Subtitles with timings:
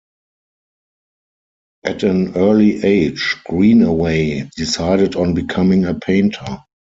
[1.85, 6.57] At an early age Greenaway decided on becoming a painter.